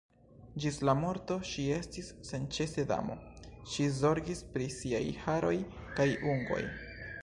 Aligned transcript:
Ĝis 0.63 0.79
la 0.87 0.95
morto 1.01 1.37
ŝi 1.49 1.65
estis 1.75 2.09
senĉese 2.31 2.87
damo, 2.95 3.19
ŝi 3.75 3.89
zorgis 4.01 4.45
pri 4.57 4.71
siaj 4.81 5.07
haroj 5.27 5.57
kaj 5.97 6.11
ungoj. 6.35 6.65